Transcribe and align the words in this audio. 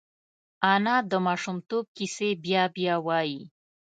انا 0.73 0.95
د 1.11 1.13
ماشومتوب 1.27 1.85
کیسې 1.97 2.29
بیا 2.43 2.63
بیا 2.75 2.95
وايي 3.05 3.41